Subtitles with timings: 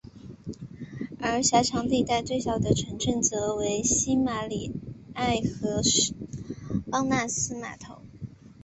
[1.21, 4.71] 而狭长地带最小的城镇则为圣玛里
[5.13, 6.15] 埃什
[6.67, 8.01] 和邦纳斯码头。